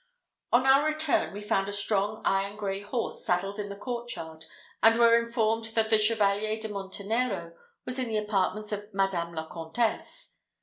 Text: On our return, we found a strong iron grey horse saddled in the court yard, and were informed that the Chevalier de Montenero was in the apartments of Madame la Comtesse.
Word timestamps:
On 0.51 0.65
our 0.65 0.83
return, 0.83 1.31
we 1.31 1.41
found 1.43 1.69
a 1.69 1.71
strong 1.71 2.23
iron 2.25 2.55
grey 2.57 2.81
horse 2.81 3.23
saddled 3.23 3.59
in 3.59 3.69
the 3.69 3.75
court 3.75 4.15
yard, 4.15 4.45
and 4.81 4.97
were 4.97 5.15
informed 5.15 5.65
that 5.75 5.91
the 5.91 5.99
Chevalier 5.99 6.59
de 6.59 6.69
Montenero 6.69 7.53
was 7.85 7.99
in 7.99 8.07
the 8.07 8.17
apartments 8.17 8.71
of 8.71 8.91
Madame 8.95 9.31
la 9.31 9.47
Comtesse. 9.47 10.37